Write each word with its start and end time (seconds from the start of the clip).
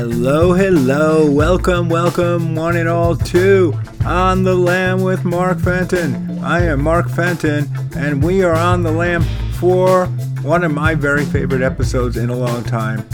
Hello, 0.00 0.54
hello, 0.54 1.30
welcome, 1.30 1.90
welcome, 1.90 2.54
one 2.54 2.78
and 2.78 2.88
all 2.88 3.14
to 3.16 3.78
On 4.06 4.44
the 4.44 4.54
Lam 4.54 5.02
with 5.02 5.26
Mark 5.26 5.58
Fenton. 5.58 6.38
I 6.42 6.64
am 6.64 6.82
Mark 6.82 7.10
Fenton, 7.10 7.68
and 7.94 8.22
we 8.22 8.42
are 8.42 8.54
on 8.54 8.82
the 8.82 8.90
lam 8.90 9.22
for 9.58 10.06
one 10.40 10.64
of 10.64 10.72
my 10.72 10.94
very 10.94 11.26
favorite 11.26 11.60
episodes 11.60 12.16
in 12.16 12.30
a 12.30 12.34
long 12.34 12.64
time. 12.64 13.06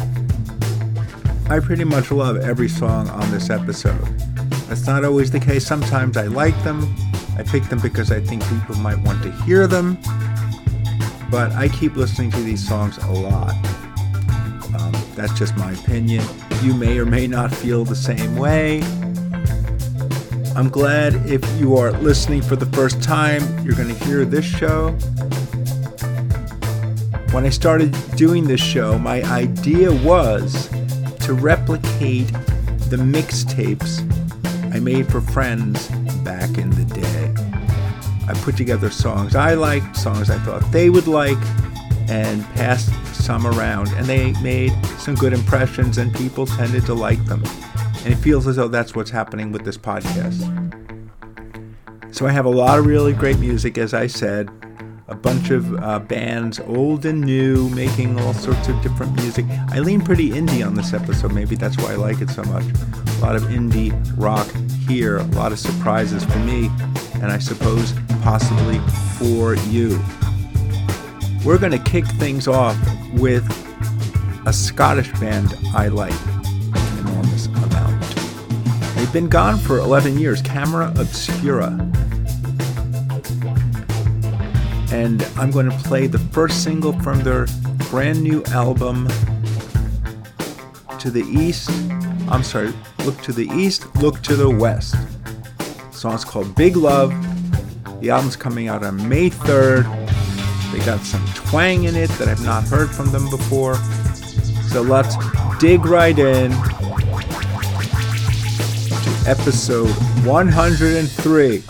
I 1.50 1.58
pretty 1.58 1.82
much 1.82 2.12
love 2.12 2.36
every 2.36 2.68
song 2.68 3.08
on 3.08 3.32
this 3.32 3.50
episode. 3.50 4.06
That's 4.68 4.86
not 4.86 5.04
always 5.04 5.32
the 5.32 5.40
case. 5.40 5.66
Sometimes 5.66 6.16
I 6.16 6.28
like 6.28 6.54
them. 6.62 6.94
I 7.36 7.42
pick 7.42 7.64
them 7.64 7.80
because 7.80 8.12
I 8.12 8.20
think 8.20 8.48
people 8.48 8.76
might 8.76 9.02
want 9.02 9.24
to 9.24 9.32
hear 9.42 9.66
them. 9.66 9.98
But 11.32 11.50
I 11.50 11.68
keep 11.68 11.96
listening 11.96 12.30
to 12.30 12.40
these 12.42 12.64
songs 12.64 12.96
a 12.98 13.10
lot. 13.10 13.56
Um, 14.78 14.94
that's 15.16 15.36
just 15.36 15.56
my 15.56 15.72
opinion. 15.72 16.24
You 16.62 16.74
may 16.74 16.98
or 16.98 17.06
may 17.06 17.26
not 17.26 17.54
feel 17.54 17.84
the 17.84 17.94
same 17.94 18.36
way. 18.36 18.82
I'm 20.56 20.70
glad 20.70 21.14
if 21.30 21.44
you 21.60 21.76
are 21.76 21.92
listening 21.92 22.42
for 22.42 22.56
the 22.56 22.66
first 22.66 23.02
time, 23.02 23.42
you're 23.64 23.74
going 23.74 23.94
to 23.94 24.04
hear 24.04 24.24
this 24.24 24.44
show. 24.44 24.90
When 27.32 27.44
I 27.44 27.50
started 27.50 27.94
doing 28.16 28.46
this 28.46 28.60
show, 28.60 28.98
my 28.98 29.22
idea 29.24 29.92
was 29.92 30.68
to 31.20 31.34
replicate 31.34 32.28
the 32.88 32.96
mixtapes 32.96 34.00
I 34.74 34.80
made 34.80 35.10
for 35.10 35.20
friends 35.20 35.88
back 36.24 36.56
in 36.58 36.70
the 36.70 36.84
day. 36.84 37.34
I 38.28 38.34
put 38.42 38.56
together 38.56 38.90
songs 38.90 39.36
I 39.36 39.54
liked, 39.54 39.96
songs 39.96 40.30
I 40.30 40.38
thought 40.38 40.62
they 40.72 40.90
would 40.90 41.06
like, 41.06 41.38
and 42.08 42.42
passed 42.54 42.90
some 43.26 43.44
around, 43.44 43.88
and 43.94 44.06
they 44.06 44.32
made 44.40 44.72
some 44.98 45.16
good 45.16 45.32
impressions, 45.32 45.98
and 45.98 46.14
people 46.14 46.46
tended 46.46 46.86
to 46.86 46.94
like 46.94 47.22
them. 47.24 47.42
And 48.04 48.12
it 48.12 48.16
feels 48.16 48.46
as 48.46 48.54
though 48.54 48.68
that's 48.68 48.94
what's 48.94 49.10
happening 49.10 49.50
with 49.50 49.64
this 49.64 49.76
podcast. 49.76 50.44
So 52.14 52.26
I 52.28 52.30
have 52.30 52.46
a 52.46 52.50
lot 52.50 52.78
of 52.78 52.86
really 52.86 53.12
great 53.12 53.40
music, 53.40 53.78
as 53.78 53.94
I 53.94 54.06
said, 54.06 54.48
a 55.08 55.16
bunch 55.16 55.50
of 55.50 55.74
uh, 55.82 55.98
bands, 55.98 56.60
old 56.60 57.04
and 57.04 57.20
new, 57.20 57.68
making 57.70 58.18
all 58.20 58.32
sorts 58.32 58.68
of 58.68 58.80
different 58.80 59.16
music. 59.16 59.44
I 59.70 59.80
lean 59.80 60.02
pretty 60.02 60.30
indie 60.30 60.64
on 60.64 60.74
this 60.74 60.92
episode, 60.92 61.32
maybe 61.32 61.56
that's 61.56 61.76
why 61.78 61.92
I 61.92 61.96
like 61.96 62.20
it 62.20 62.30
so 62.30 62.44
much. 62.44 62.64
A 62.64 63.20
lot 63.20 63.34
of 63.34 63.42
indie 63.44 63.92
rock 64.16 64.46
here, 64.88 65.18
a 65.18 65.24
lot 65.24 65.50
of 65.50 65.58
surprises 65.58 66.24
for 66.24 66.38
me, 66.38 66.70
and 67.14 67.32
I 67.32 67.38
suppose 67.38 67.92
possibly 68.22 68.78
for 69.18 69.56
you. 69.68 70.00
We're 71.46 71.58
going 71.58 71.70
to 71.70 71.78
kick 71.78 72.04
things 72.04 72.48
off 72.48 72.76
with 73.12 73.44
a 74.48 74.52
Scottish 74.52 75.12
band 75.20 75.54
I 75.72 75.86
like. 75.86 76.12
an 76.12 76.98
enormous 77.06 77.46
amount. 77.46 78.02
They've 78.96 79.12
been 79.12 79.28
gone 79.28 79.56
for 79.56 79.78
11 79.78 80.18
years, 80.18 80.42
Camera 80.42 80.92
Obscura. 80.98 81.68
And 84.90 85.22
I'm 85.36 85.52
going 85.52 85.70
to 85.70 85.78
play 85.84 86.08
the 86.08 86.18
first 86.32 86.64
single 86.64 86.98
from 87.00 87.20
their 87.20 87.46
brand 87.90 88.24
new 88.24 88.42
album, 88.46 89.06
To 90.98 91.12
the 91.12 91.24
East. 91.28 91.70
I'm 92.28 92.42
sorry, 92.42 92.72
Look 93.04 93.22
to 93.22 93.32
the 93.32 93.46
East, 93.54 93.86
Look 94.02 94.20
to 94.22 94.34
the 94.34 94.50
West. 94.50 94.96
The 95.58 95.92
song's 95.92 96.24
called 96.24 96.56
Big 96.56 96.74
Love. 96.74 97.10
The 98.00 98.10
album's 98.10 98.34
coming 98.34 98.66
out 98.66 98.82
on 98.82 99.08
May 99.08 99.30
3rd. 99.30 100.05
They 100.72 100.78
got 100.84 101.00
some 101.00 101.24
twang 101.34 101.84
in 101.84 101.96
it 101.96 102.10
that 102.18 102.28
I've 102.28 102.44
not 102.44 102.64
heard 102.64 102.90
from 102.90 103.10
them 103.12 103.30
before. 103.30 103.76
So 104.70 104.82
let's 104.82 105.16
dig 105.58 105.86
right 105.86 106.18
in 106.18 106.50
to 109.06 109.24
episode 109.26 109.88
103. 110.26 111.62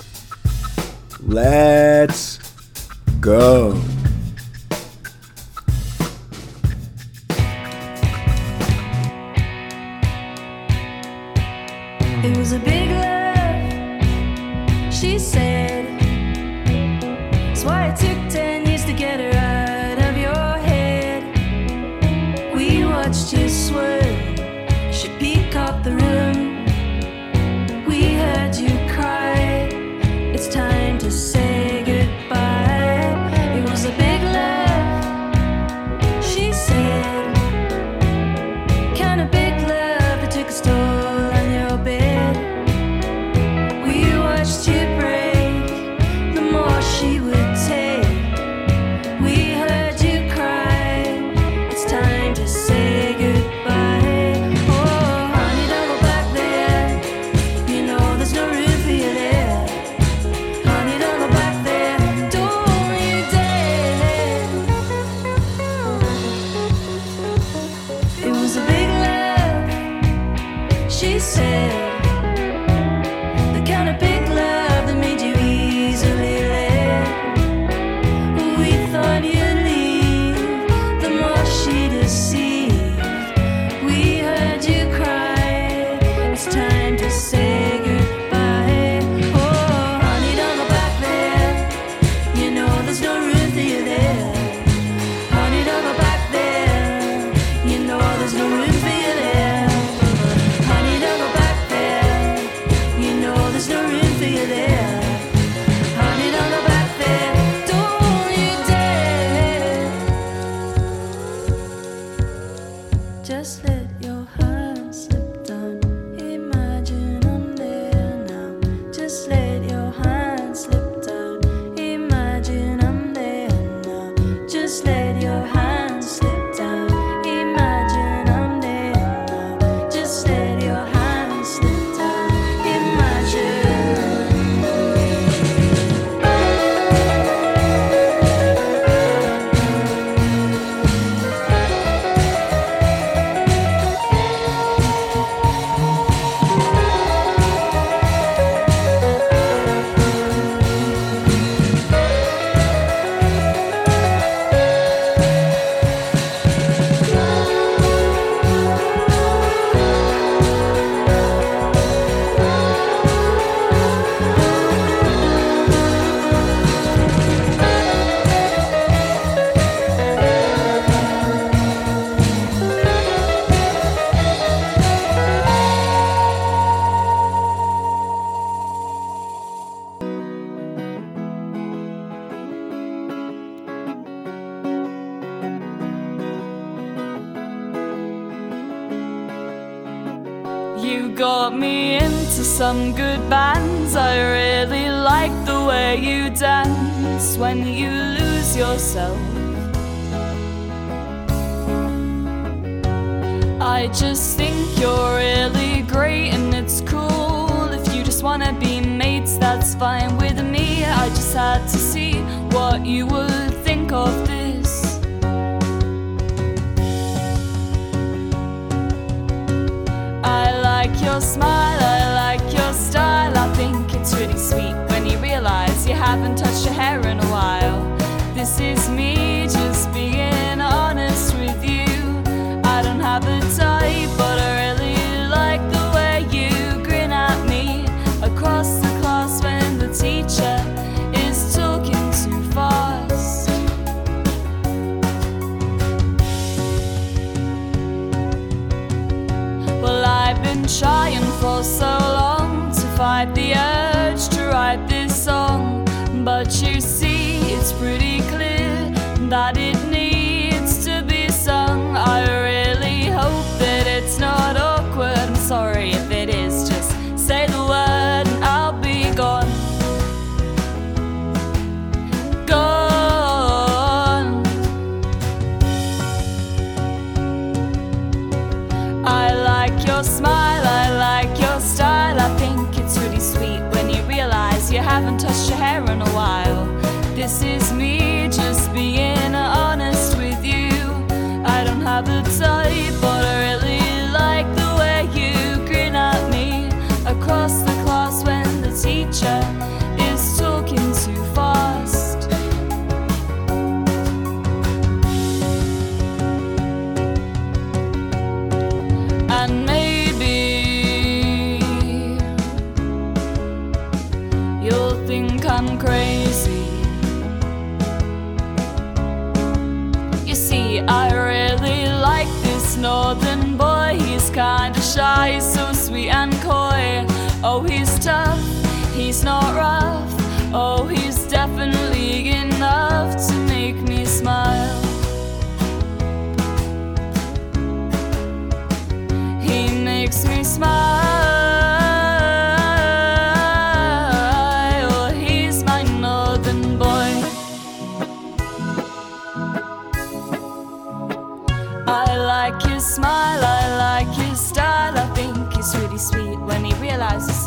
Let's 1.22 2.38
go. 3.20 3.80
It 12.24 12.36
was 12.36 12.52
a 12.52 12.58
big 12.58 12.90
love, 12.90 13.72
she 14.92 15.18
said. 15.18 15.86
That's 17.48 17.64
why 17.64 17.88
it 17.88 17.96
took 17.96 18.30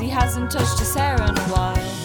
hasn't 0.10 0.52
touched 0.52 0.80
his 0.80 0.94
hair 0.94 1.16
in 1.16 1.38
a 1.38 1.42
while. 1.44 1.99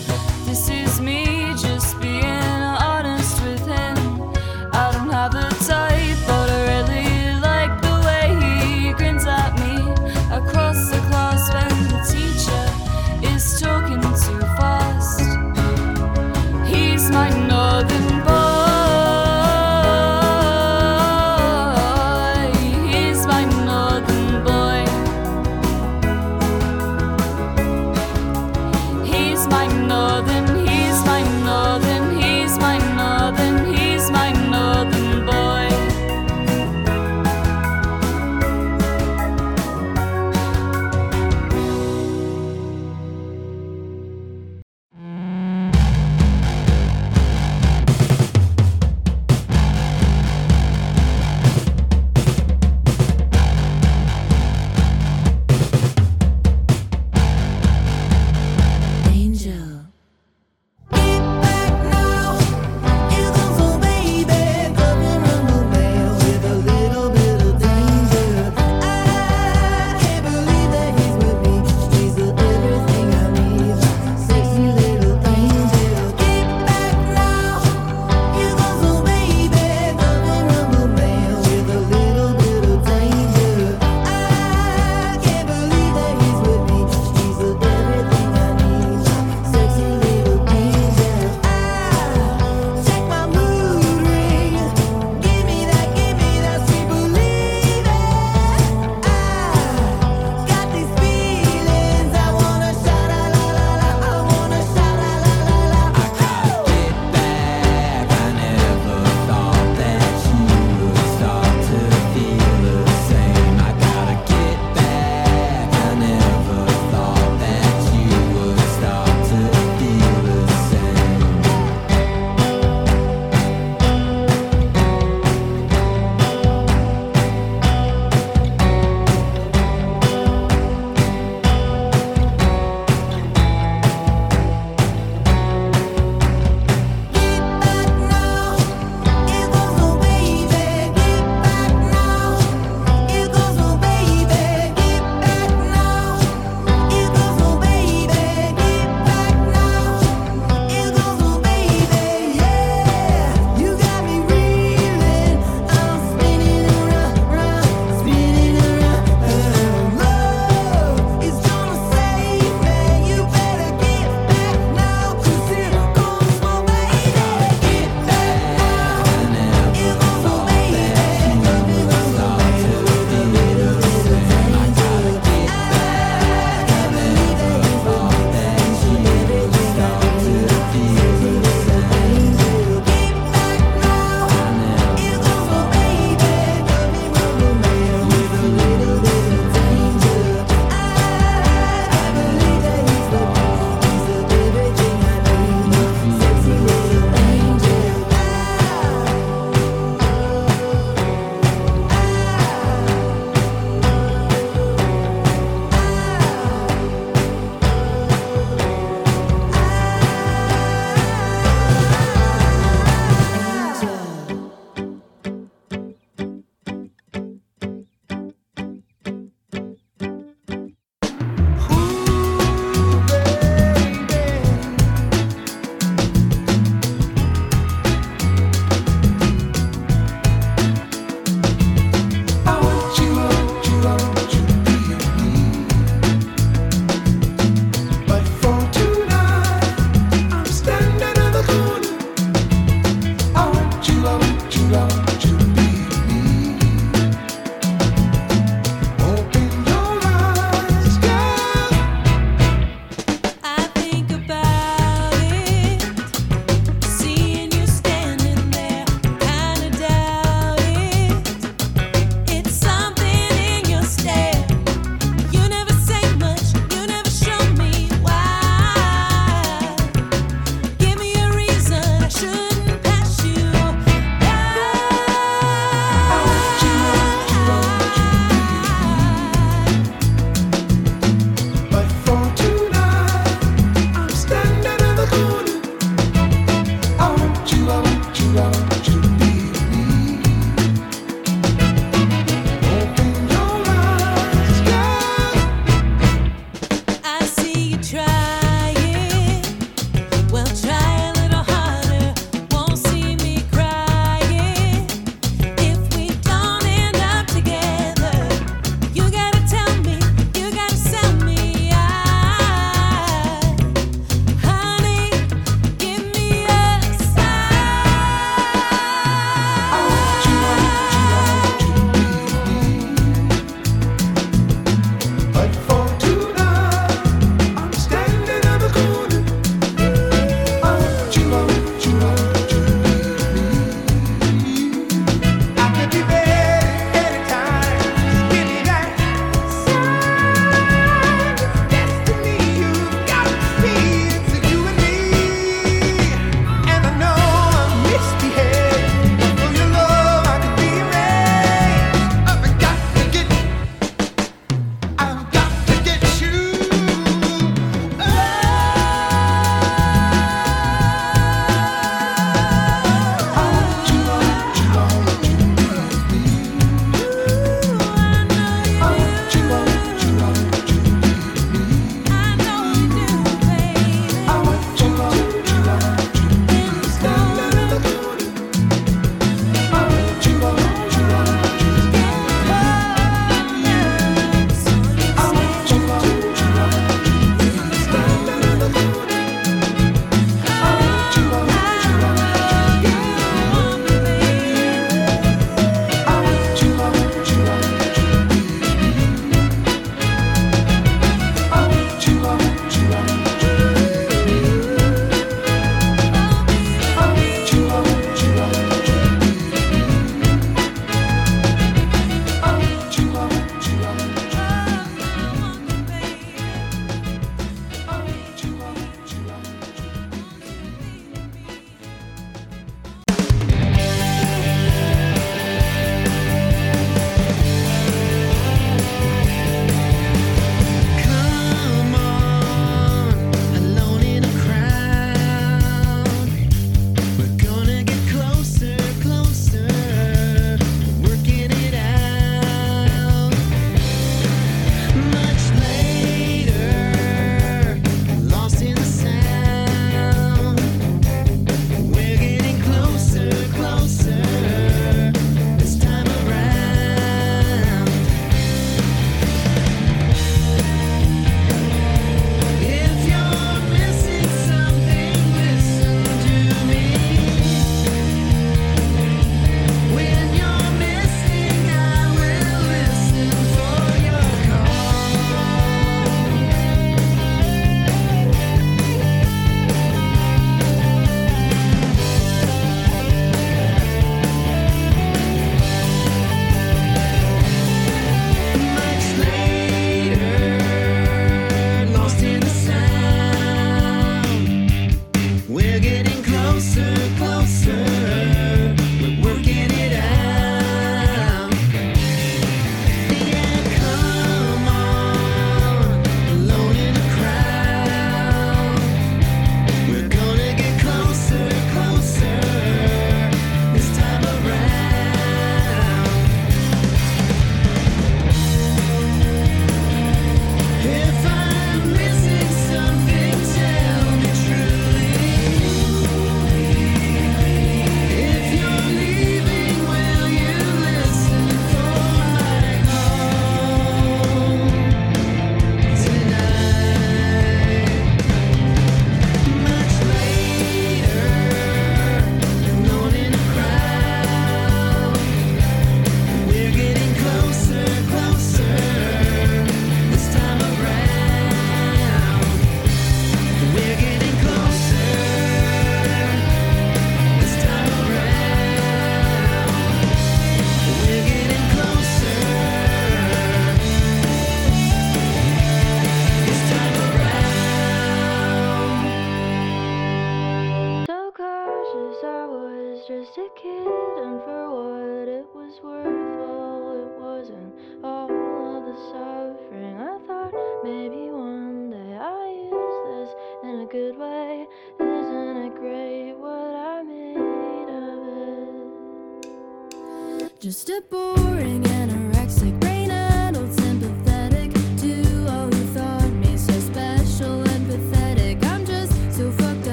je 590.94 591.00
peux 591.00 591.33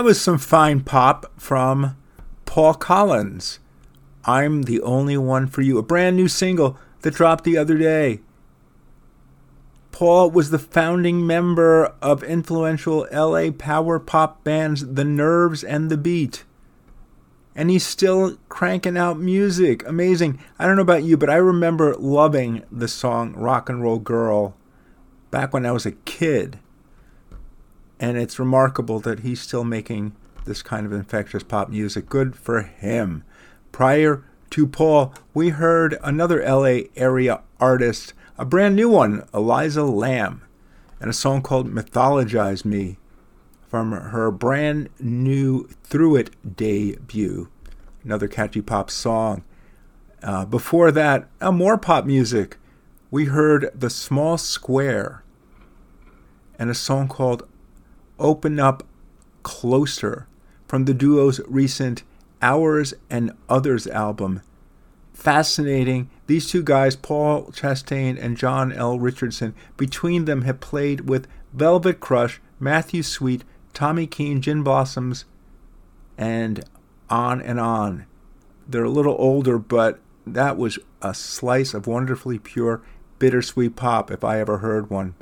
that 0.00 0.04
was 0.04 0.18
some 0.18 0.38
fine 0.38 0.80
pop 0.80 1.30
from 1.36 1.94
Paul 2.46 2.72
Collins. 2.72 3.58
I'm 4.24 4.62
the 4.62 4.80
only 4.80 5.18
one 5.18 5.46
for 5.46 5.60
you, 5.60 5.76
a 5.76 5.82
brand 5.82 6.16
new 6.16 6.26
single 6.26 6.78
that 7.02 7.12
dropped 7.12 7.44
the 7.44 7.58
other 7.58 7.76
day. 7.76 8.20
Paul 9.92 10.30
was 10.30 10.48
the 10.48 10.58
founding 10.58 11.26
member 11.26 11.92
of 12.00 12.22
influential 12.22 13.06
LA 13.12 13.50
power 13.50 13.98
pop 13.98 14.42
bands 14.42 14.94
The 14.94 15.04
Nerves 15.04 15.62
and 15.62 15.90
The 15.90 15.98
Beat. 15.98 16.44
And 17.54 17.68
he's 17.68 17.86
still 17.86 18.38
cranking 18.48 18.96
out 18.96 19.18
music. 19.18 19.86
Amazing. 19.86 20.40
I 20.58 20.66
don't 20.66 20.76
know 20.76 20.82
about 20.82 21.04
you, 21.04 21.18
but 21.18 21.28
I 21.28 21.36
remember 21.36 21.94
loving 21.94 22.62
the 22.72 22.88
song 22.88 23.34
Rock 23.34 23.68
and 23.68 23.82
Roll 23.82 23.98
Girl 23.98 24.56
back 25.30 25.52
when 25.52 25.66
I 25.66 25.72
was 25.72 25.84
a 25.84 25.92
kid 25.92 26.58
and 28.00 28.16
it's 28.16 28.38
remarkable 28.38 28.98
that 29.00 29.20
he's 29.20 29.40
still 29.40 29.62
making 29.62 30.16
this 30.46 30.62
kind 30.62 30.86
of 30.86 30.92
infectious 30.92 31.42
pop 31.42 31.68
music. 31.68 32.08
Good 32.08 32.34
for 32.34 32.62
him. 32.62 33.22
Prior 33.70 34.24
to 34.50 34.66
Paul, 34.66 35.14
we 35.34 35.50
heard 35.50 35.98
another 36.02 36.42
LA 36.42 36.88
area 36.96 37.42
artist, 37.60 38.14
a 38.38 38.46
brand 38.46 38.74
new 38.74 38.88
one, 38.88 39.28
Eliza 39.34 39.84
Lamb, 39.84 40.42
and 40.98 41.10
a 41.10 41.14
song 41.14 41.42
called 41.42 41.70
Mythologize 41.70 42.64
Me 42.64 42.96
from 43.68 43.92
her 43.92 44.30
brand 44.30 44.88
new 44.98 45.68
Through 45.84 46.16
It 46.16 46.56
debut. 46.56 47.48
Another 48.02 48.28
catchy 48.28 48.62
pop 48.62 48.90
song. 48.90 49.44
Uh, 50.22 50.46
before 50.46 50.90
that, 50.90 51.28
uh, 51.40 51.52
more 51.52 51.76
pop 51.76 52.06
music. 52.06 52.56
We 53.10 53.26
heard 53.26 53.70
The 53.74 53.90
Small 53.90 54.38
Square 54.38 55.22
and 56.58 56.70
a 56.70 56.74
song 56.74 57.08
called 57.08 57.46
Open 58.20 58.60
Up 58.60 58.84
Closer 59.42 60.26
from 60.68 60.84
the 60.84 60.94
duo's 60.94 61.40
recent 61.48 62.04
Ours 62.42 62.94
and 63.08 63.32
Others 63.48 63.86
album. 63.88 64.42
Fascinating. 65.12 66.08
These 66.26 66.48
two 66.48 66.62
guys, 66.62 66.96
Paul 66.96 67.46
Chastain 67.46 68.22
and 68.22 68.36
John 68.36 68.72
L. 68.72 68.98
Richardson, 68.98 69.54
between 69.76 70.26
them 70.26 70.42
have 70.42 70.60
played 70.60 71.08
with 71.08 71.26
Velvet 71.52 72.00
Crush, 72.00 72.40
Matthew 72.58 73.02
Sweet, 73.02 73.42
Tommy 73.74 74.06
Keene, 74.06 74.40
Gin 74.40 74.62
Blossoms, 74.62 75.24
and 76.16 76.64
on 77.08 77.42
and 77.42 77.58
on. 77.58 78.06
They're 78.68 78.84
a 78.84 78.90
little 78.90 79.16
older, 79.18 79.58
but 79.58 79.98
that 80.26 80.56
was 80.56 80.78
a 81.02 81.12
slice 81.12 81.74
of 81.74 81.86
wonderfully 81.86 82.38
pure, 82.38 82.82
bittersweet 83.18 83.76
pop 83.76 84.10
if 84.10 84.22
I 84.22 84.38
ever 84.38 84.58
heard 84.58 84.90
one. 84.90 85.14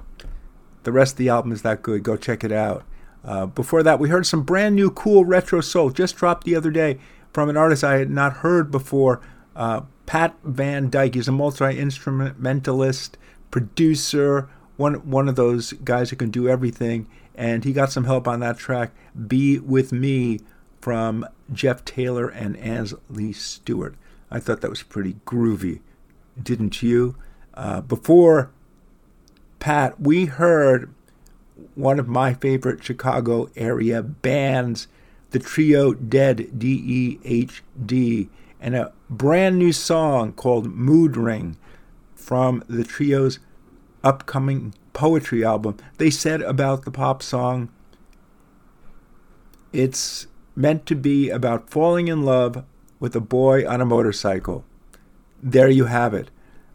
The 0.82 0.92
rest 0.92 1.14
of 1.14 1.18
the 1.18 1.28
album 1.28 1.52
is 1.52 1.62
that 1.62 1.82
good. 1.82 2.02
Go 2.02 2.16
check 2.16 2.44
it 2.44 2.52
out. 2.52 2.84
Uh, 3.24 3.46
before 3.46 3.82
that, 3.82 3.98
we 3.98 4.08
heard 4.08 4.26
some 4.26 4.42
brand 4.42 4.74
new 4.76 4.90
cool 4.90 5.24
retro 5.24 5.60
soul 5.60 5.90
just 5.90 6.16
dropped 6.16 6.44
the 6.44 6.56
other 6.56 6.70
day 6.70 6.98
from 7.32 7.48
an 7.48 7.56
artist 7.56 7.84
I 7.84 7.98
had 7.98 8.10
not 8.10 8.38
heard 8.38 8.70
before, 8.70 9.20
uh, 9.54 9.82
Pat 10.06 10.34
Van 10.42 10.88
Dyke. 10.88 11.14
He's 11.14 11.28
a 11.28 11.32
multi 11.32 11.78
instrumentalist, 11.78 13.18
producer, 13.50 14.48
one 14.76 14.94
one 15.10 15.28
of 15.28 15.36
those 15.36 15.72
guys 15.72 16.10
who 16.10 16.16
can 16.16 16.30
do 16.30 16.48
everything. 16.48 17.06
And 17.34 17.64
he 17.64 17.72
got 17.72 17.92
some 17.92 18.04
help 18.04 18.26
on 18.26 18.40
that 18.40 18.58
track, 18.58 18.92
"Be 19.26 19.58
with 19.58 19.92
Me," 19.92 20.40
from 20.80 21.26
Jeff 21.52 21.84
Taylor 21.84 22.28
and 22.28 22.56
Ansley 22.56 23.32
Stewart. 23.32 23.94
I 24.30 24.40
thought 24.40 24.60
that 24.60 24.70
was 24.70 24.82
pretty 24.82 25.16
groovy, 25.26 25.80
didn't 26.42 26.82
you? 26.82 27.16
Uh, 27.54 27.80
before 27.80 28.50
Pat, 29.58 30.00
we 30.00 30.26
heard 30.26 30.90
one 31.74 31.98
of 31.98 32.08
my 32.08 32.34
favorite 32.34 32.82
Chicago 32.82 33.50
area 33.56 34.02
bands, 34.02 34.88
the 35.30 35.38
trio 35.38 35.92
Dehd, 35.92 36.58
D 36.58 36.82
E 36.86 37.18
H 37.24 37.62
D, 37.84 38.28
and 38.60 38.74
a 38.74 38.92
brand 39.08 39.58
new 39.58 39.72
song 39.72 40.32
called 40.32 40.66
Mood 40.66 41.16
Ring 41.16 41.56
from 42.14 42.64
the 42.68 42.84
trio's 42.84 43.38
upcoming 44.02 44.74
poetry 44.92 45.44
album. 45.44 45.76
They 45.98 46.10
said 46.10 46.42
about 46.42 46.84
the 46.84 46.90
pop 46.90 47.22
song, 47.22 47.68
it's 49.72 50.26
meant 50.56 50.86
to 50.86 50.94
be 50.94 51.30
about 51.30 51.70
falling 51.70 52.08
in 52.08 52.22
love 52.22 52.64
with 52.98 53.14
a 53.14 53.20
boy 53.20 53.68
on 53.68 53.80
a 53.80 53.86
motorcycle. 53.86 54.64
There 55.42 55.68
you 55.68 55.84
have 55.84 56.14
it. 56.14 56.30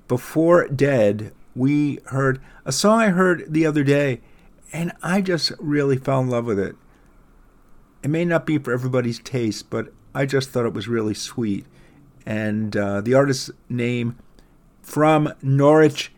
Before 0.08 0.67
Dehd, 0.67 1.32
we 1.56 2.00
heard 2.06 2.39
a 2.65 2.72
song 2.72 3.02
I 3.02 3.10
heard 3.10 3.46
the 3.52 3.65
other 3.65 3.84
day, 3.84 4.22
and 4.74 4.92
I 5.04 5.22
just 5.22 5.52
really 5.60 5.98
fell 5.98 6.20
in 6.20 6.30
love 6.30 6.46
with 6.46 6.60
it. 6.60 6.76
It 8.02 8.10
may 8.10 8.26
not 8.26 8.46
be 8.46 8.58
for 8.58 8.74
everybody's 8.74 9.20
taste, 9.20 9.70
but 9.70 9.94
I 10.14 10.26
just 10.26 10.50
thought 10.50 10.66
it 10.66 10.74
was 10.74 10.88
really 10.88 11.14
sweet. 11.14 11.66
And 12.26 12.76
uh, 12.76 13.02
the 13.02 13.14
artist's 13.14 13.52
name 13.70 14.18
from 14.82 15.32
Norwich, 15.42 16.12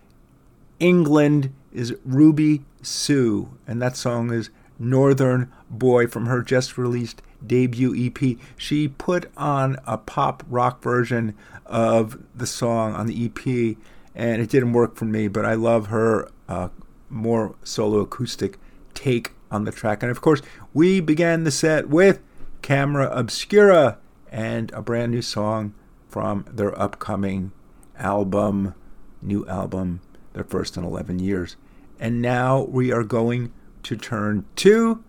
England, 0.80 1.54
is 1.74 1.94
Ruby 2.06 2.64
Sue, 2.82 3.50
and 3.68 3.82
that 3.82 3.98
song 3.98 4.32
is 4.32 4.50
Northern 4.80 5.52
Boy 5.70 6.08
from 6.08 6.28
her 6.28 6.42
just 6.42 6.78
released 6.78 7.22
debut 7.46 7.94
EP. 7.96 8.38
She 8.58 8.88
put 8.88 9.30
on 9.36 9.78
a 9.86 9.98
pop 9.98 10.44
rock 10.50 10.82
version 10.82 11.36
of 11.66 12.24
the 12.34 12.48
song 12.48 12.94
on 12.94 13.08
the 13.08 13.26
EP, 13.26 13.78
and 14.16 14.42
it 14.42 14.50
didn't 14.50 14.74
work 14.74 14.96
for 14.96 15.06
me, 15.06 15.28
but 15.28 15.46
I 15.46 15.54
love 15.56 15.88
her 15.88 16.30
uh, 16.48 16.70
more 17.16 17.56
solo 17.64 18.00
acoustic 18.00 18.60
take 18.94 19.32
on 19.50 19.64
the 19.64 19.72
track. 19.72 20.04
And 20.04 20.12
of 20.12 20.22
course, 20.22 20.42
we 20.74 21.00
began 21.00 21.44
the 21.44 21.52
set 21.52 21.90
with 21.90 22.22
Camera 22.62 23.10
Obscura 23.12 23.98
and 24.32 24.72
a 24.74 24.82
brand 24.82 25.12
new 25.12 25.22
song 25.22 25.74
from 26.10 26.46
their 26.52 26.78
upcoming 26.80 27.52
album, 27.98 28.76
new 29.22 29.48
album, 29.48 30.02
their 30.34 30.44
first 30.44 30.78
in 30.78 30.84
11 30.84 31.20
years. 31.20 31.56
And 32.00 32.22
now 32.22 32.64
we 32.64 32.92
are 32.92 33.04
going 33.04 33.54
to 33.84 33.96
turn 33.96 34.46
to 34.58 35.04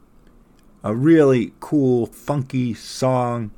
a 0.85 0.95
really 0.95 1.53
cool, 1.59 2.07
funky 2.07 2.75
song 2.75 3.51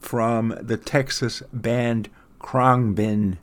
from 0.00 0.56
the 0.60 0.76
Texas 0.76 1.42
band 1.52 2.08
Khruangbin 2.40 3.38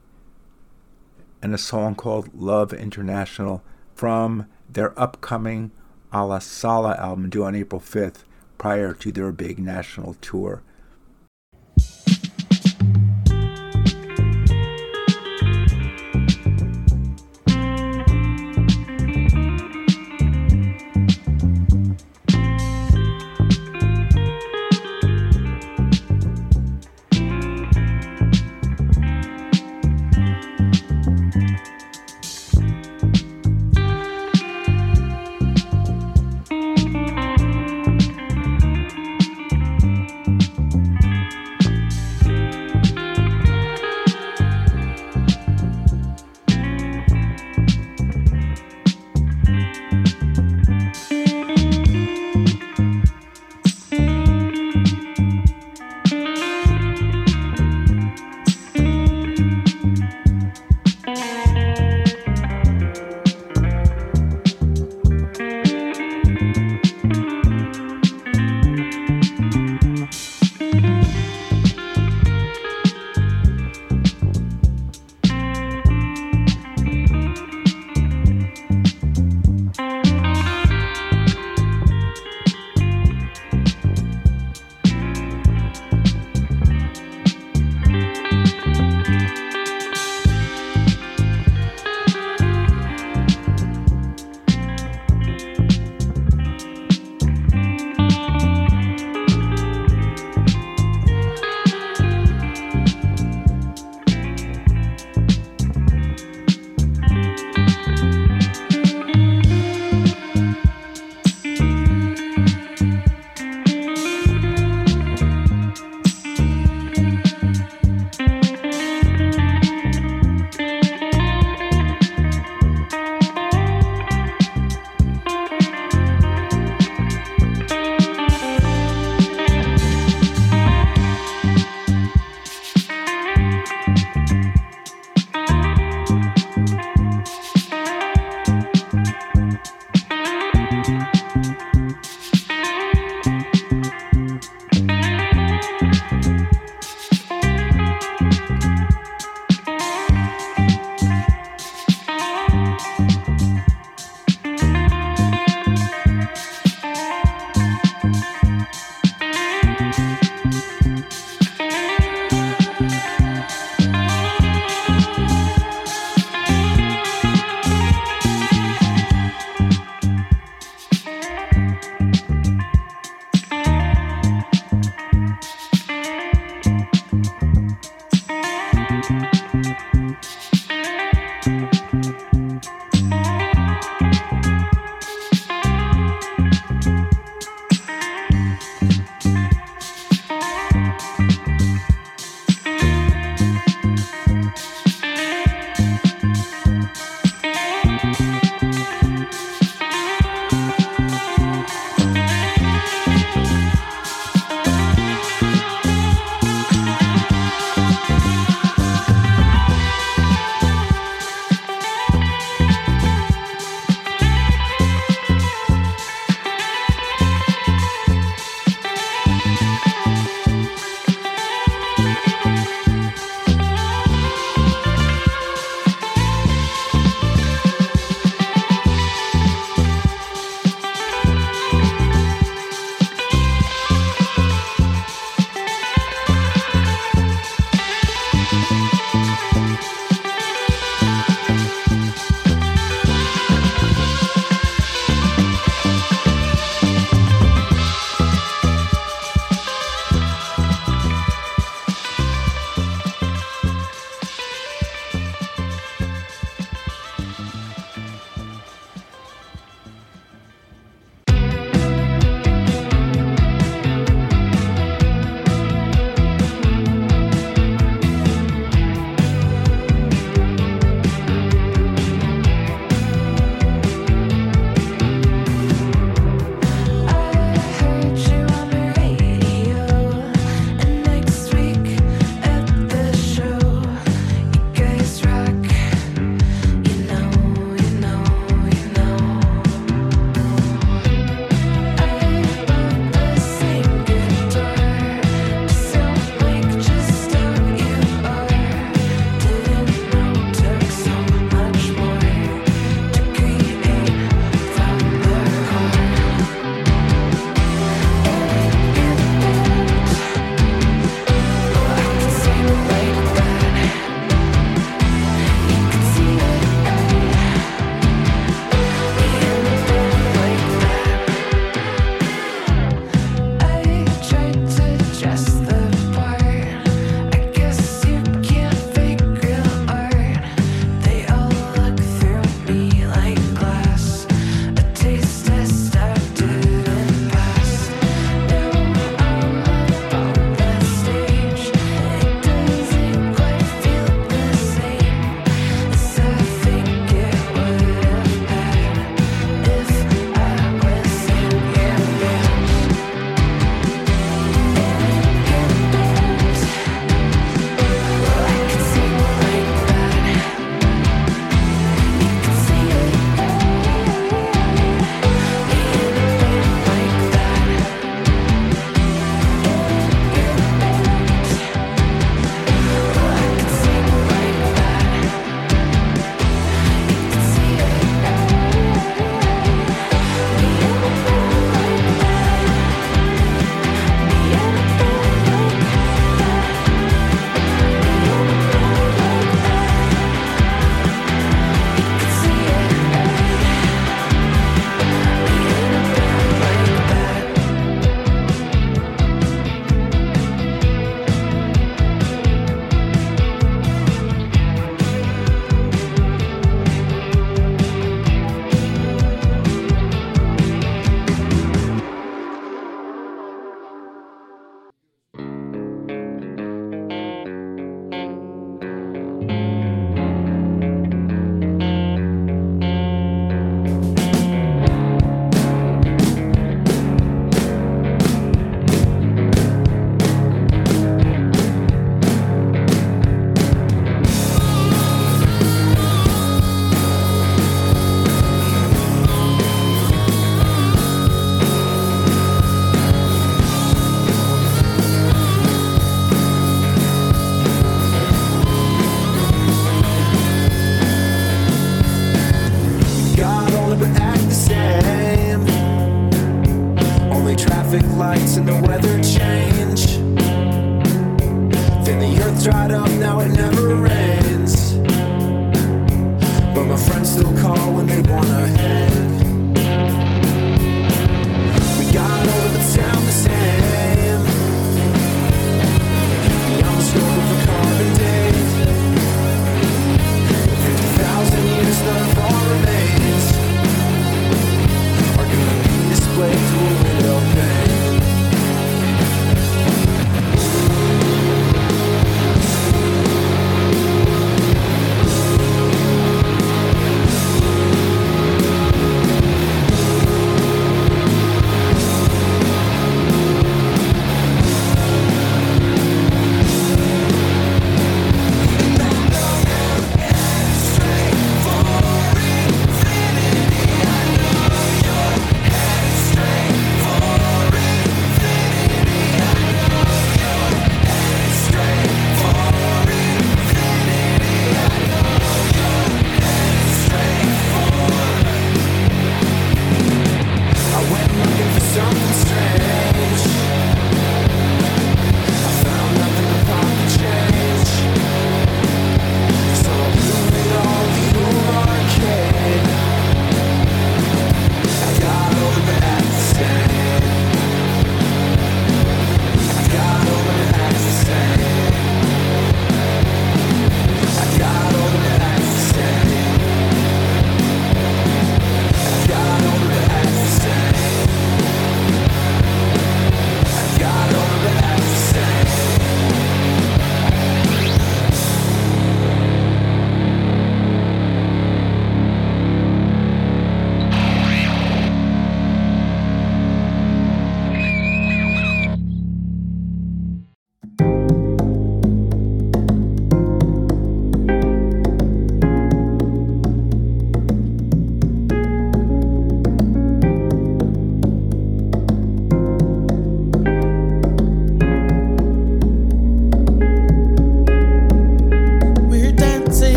and 1.41 1.53
a 1.53 1.57
song 1.57 1.95
called 1.95 2.33
Love 2.33 2.73
International 2.73 3.63
from 3.99 4.45
their 4.69 4.97
upcoming 4.97 5.71
A 6.13 6.25
La 6.25 6.39
Sala 6.39 6.95
album 6.95 7.29
due 7.29 7.43
on 7.43 7.53
April 7.53 7.81
5th 7.81 8.23
prior 8.57 8.93
to 8.93 9.11
their 9.11 9.33
big 9.33 9.59
national 9.59 10.13
tour. 10.21 10.63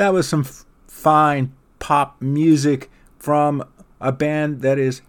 That 0.00 0.14
was 0.14 0.26
some 0.26 0.40
f- 0.40 0.64
fine 0.88 1.52
pop 1.78 2.22
music 2.22 2.90
from 3.18 3.62
a 4.00 4.10
band 4.10 4.62
that 4.62 4.78
is 4.78 5.02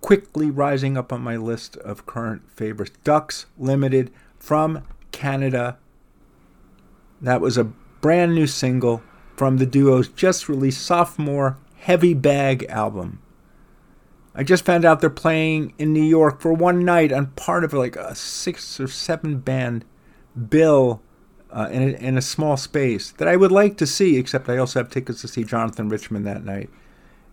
quickly 0.00 0.48
rising 0.48 0.96
up 0.96 1.12
on 1.12 1.22
my 1.22 1.36
list 1.36 1.76
of 1.78 2.06
current 2.06 2.48
favorites. 2.48 2.92
Ducks 3.02 3.46
Limited 3.58 4.12
from 4.38 4.84
Canada. 5.10 5.76
That 7.20 7.40
was 7.40 7.58
a 7.58 7.64
brand 8.00 8.36
new 8.36 8.46
single 8.46 9.02
from 9.36 9.56
the 9.56 9.66
duo's 9.66 10.06
just 10.06 10.48
released 10.48 10.86
sophomore 10.86 11.58
Heavy 11.74 12.14
Bag 12.14 12.64
album. 12.68 13.20
I 14.36 14.44
just 14.44 14.64
found 14.64 14.84
out 14.84 15.00
they're 15.00 15.10
playing 15.10 15.74
in 15.78 15.92
New 15.92 16.00
York 16.00 16.40
for 16.40 16.52
one 16.52 16.84
night 16.84 17.10
on 17.10 17.32
part 17.32 17.64
of 17.64 17.72
like 17.72 17.96
a 17.96 18.14
six 18.14 18.78
or 18.78 18.86
seven 18.86 19.40
band 19.40 19.84
bill 20.48 21.02
uh, 21.50 21.68
in, 21.70 21.82
a, 21.82 21.92
in 21.98 22.18
a 22.18 22.22
small 22.22 22.56
space 22.56 23.10
that 23.12 23.28
I 23.28 23.36
would 23.36 23.52
like 23.52 23.76
to 23.78 23.86
see, 23.86 24.16
except 24.16 24.48
I 24.48 24.58
also 24.58 24.80
have 24.80 24.90
tickets 24.90 25.20
to 25.22 25.28
see 25.28 25.44
Jonathan 25.44 25.88
Richman 25.88 26.24
that 26.24 26.44
night. 26.44 26.70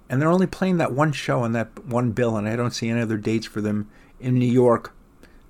And 0.09 0.21
they're 0.21 0.29
only 0.29 0.47
playing 0.47 0.77
that 0.77 0.93
one 0.93 1.11
show 1.11 1.41
on 1.41 1.53
that 1.53 1.85
one 1.85 2.11
bill, 2.11 2.37
and 2.37 2.47
I 2.47 2.55
don't 2.55 2.71
see 2.71 2.89
any 2.89 3.01
other 3.01 3.17
dates 3.17 3.47
for 3.47 3.61
them 3.61 3.89
in 4.19 4.35
New 4.35 4.51
York. 4.51 4.93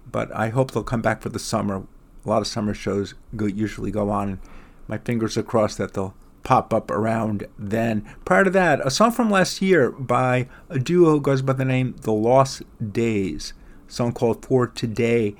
But 0.09 0.33
I 0.35 0.49
hope 0.49 0.71
they'll 0.71 0.83
come 0.83 1.01
back 1.01 1.21
for 1.21 1.29
the 1.29 1.39
summer. 1.39 1.83
A 2.25 2.29
lot 2.29 2.41
of 2.41 2.47
summer 2.47 2.73
shows 2.73 3.13
go, 3.35 3.45
usually 3.45 3.91
go 3.91 4.09
on. 4.09 4.39
My 4.87 4.97
fingers 4.97 5.37
are 5.37 5.43
crossed 5.43 5.77
that 5.77 5.93
they'll 5.93 6.15
pop 6.43 6.73
up 6.73 6.89
around 6.89 7.45
then. 7.59 8.05
Prior 8.23 8.45
to 8.45 8.49
that, 8.51 8.85
a 8.85 8.91
song 8.91 9.11
from 9.11 9.29
last 9.29 9.61
year 9.61 9.91
by 9.91 10.47
a 10.69 10.79
duo 10.79 11.11
who 11.11 11.21
goes 11.21 11.41
by 11.41 11.53
the 11.53 11.65
name 11.65 11.95
The 12.01 12.13
Lost 12.13 12.61
Days, 12.91 13.53
song 13.87 14.13
called 14.13 14.45
For 14.45 14.67
Today 14.67 15.35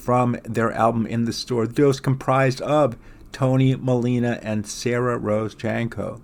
from 0.00 0.38
their 0.44 0.72
album 0.72 1.06
In 1.06 1.24
the 1.26 1.32
Store. 1.32 1.66
The 1.66 1.74
duo 1.74 1.90
is 1.90 2.00
comprised 2.00 2.60
of 2.62 2.96
Tony 3.32 3.76
Molina 3.76 4.40
and 4.42 4.66
Sarah 4.66 5.18
Rose 5.18 5.54
Janko. 5.54 6.20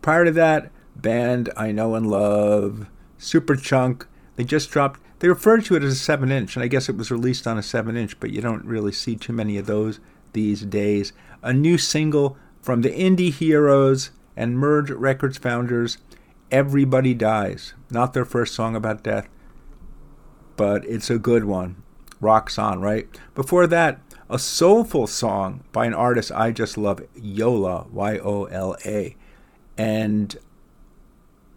Prior 0.00 0.24
to 0.24 0.30
that, 0.32 0.70
band 0.96 1.50
I 1.56 1.72
know 1.72 1.94
and 1.94 2.08
love, 2.08 2.86
Superchunk. 3.18 4.06
They 4.36 4.44
just 4.44 4.70
dropped. 4.70 5.00
They 5.18 5.28
referred 5.28 5.64
to 5.66 5.76
it 5.76 5.82
as 5.82 5.92
a 5.92 5.96
seven 5.96 6.30
inch, 6.30 6.56
and 6.56 6.62
I 6.62 6.68
guess 6.68 6.88
it 6.88 6.96
was 6.96 7.10
released 7.10 7.46
on 7.46 7.58
a 7.58 7.62
seven 7.62 7.96
inch, 7.96 8.18
but 8.20 8.30
you 8.30 8.40
don't 8.40 8.64
really 8.64 8.92
see 8.92 9.16
too 9.16 9.32
many 9.32 9.58
of 9.58 9.66
those 9.66 10.00
these 10.32 10.62
days. 10.62 11.12
A 11.42 11.52
new 11.52 11.76
single 11.76 12.36
from 12.62 12.82
the 12.82 12.90
Indie 12.90 13.32
Heroes 13.32 14.10
and 14.36 14.58
Merge 14.58 14.90
Records 14.90 15.36
founders, 15.36 15.98
Everybody 16.50 17.12
Dies. 17.12 17.74
Not 17.90 18.14
their 18.14 18.24
first 18.24 18.54
song 18.54 18.74
about 18.74 19.02
death, 19.02 19.28
but 20.56 20.84
it's 20.86 21.10
a 21.10 21.18
good 21.18 21.44
one. 21.44 21.82
Rocks 22.20 22.58
on, 22.58 22.80
right? 22.80 23.08
Before 23.34 23.66
that, 23.66 24.00
a 24.28 24.38
soulful 24.38 25.06
song 25.06 25.64
by 25.72 25.86
an 25.86 25.94
artist 25.94 26.30
I 26.32 26.52
just 26.52 26.78
love, 26.78 27.02
Yola, 27.14 27.86
Y 27.90 28.18
O 28.18 28.44
L 28.44 28.76
A. 28.84 29.16
And 29.76 30.36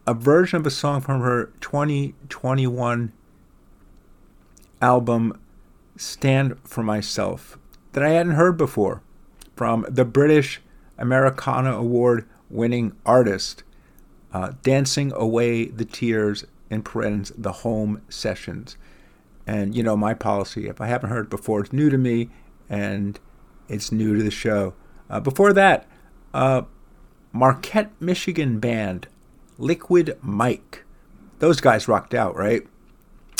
a 0.07 0.13
version 0.13 0.57
of 0.57 0.65
a 0.65 0.71
song 0.71 1.01
from 1.01 1.21
her 1.21 1.51
2021 1.61 3.13
album, 4.81 5.39
Stand 5.95 6.57
for 6.63 6.83
Myself, 6.83 7.57
that 7.91 8.03
I 8.03 8.09
hadn't 8.09 8.33
heard 8.33 8.57
before 8.57 9.01
from 9.55 9.85
the 9.87 10.05
British 10.05 10.61
Americana 10.97 11.77
Award 11.77 12.27
winning 12.49 12.95
artist, 13.05 13.63
uh, 14.33 14.53
Dancing 14.61 15.11
Away 15.15 15.65
the 15.65 15.85
Tears 15.85 16.45
in 16.69 16.81
Parens, 16.81 17.31
the 17.37 17.51
home 17.51 18.01
sessions. 18.09 18.77
And 19.45 19.75
you 19.75 19.83
know, 19.83 19.97
my 19.97 20.13
policy, 20.13 20.67
if 20.67 20.79
I 20.79 20.87
haven't 20.87 21.09
heard 21.09 21.25
it 21.25 21.29
before, 21.29 21.61
it's 21.61 21.73
new 21.73 21.89
to 21.89 21.97
me 21.97 22.29
and 22.69 23.19
it's 23.67 23.91
new 23.91 24.15
to 24.15 24.23
the 24.23 24.31
show. 24.31 24.73
Uh, 25.09 25.19
before 25.19 25.53
that, 25.53 25.87
uh, 26.33 26.63
Marquette, 27.31 27.91
Michigan 27.99 28.59
band, 28.59 29.07
Liquid 29.57 30.17
Mike. 30.21 30.83
Those 31.39 31.59
guys 31.59 31.87
rocked 31.87 32.13
out, 32.13 32.35
right? 32.35 32.65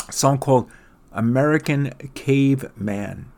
A 0.08 0.12
song 0.12 0.38
called 0.38 0.70
American 1.12 1.94
Caveman. 2.16 3.32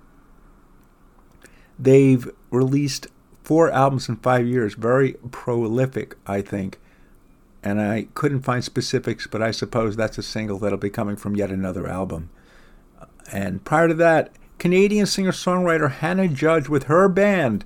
They've 1.78 2.30
released 2.52 3.08
four 3.44 3.70
albums 3.70 4.10
in 4.10 4.16
five 4.18 4.48
years, 4.48 4.74
very 4.74 5.14
prolific, 5.32 6.16
I 6.26 6.42
think. 6.42 6.80
And 7.62 7.82
I 7.82 8.08
couldn't 8.14 8.42
find 8.42 8.64
specifics, 8.64 9.28
but 9.28 9.42
I 9.42 9.52
suppose 9.52 9.96
that's 9.96 10.18
a 10.18 10.24
single 10.24 10.58
that'll 10.60 10.78
be 10.78 10.90
coming 10.90 11.16
from 11.16 11.36
yet 11.36 11.52
another 11.52 11.88
album. 11.88 12.30
And 13.32 13.64
prior 13.64 13.88
to 13.88 13.94
that, 13.96 14.32
Canadian 14.58 15.06
singer 15.06 15.32
songwriter 15.32 15.92
Hannah 15.92 16.28
Judge 16.28 16.70
with 16.70 16.84
her 16.84 17.10
band, 17.10 17.66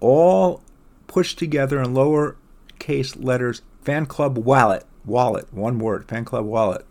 all 0.00 0.62
pushed 1.06 1.38
together 1.38 1.80
in 1.80 1.92
lowercase 1.92 3.22
letters, 3.22 3.62
Fan 3.82 4.06
Club 4.06 4.38
Wallet. 4.38 4.84
Wallet, 5.04 5.52
one 5.52 5.78
word, 5.78 6.06
Fan 6.06 6.24
Club 6.24 6.44
Wallet. 6.44 6.84